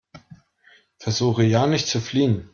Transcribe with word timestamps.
Versuche 0.97 1.43
ja 1.43 1.67
nicht 1.67 1.85
zu 1.85 2.01
fliehen! 2.01 2.49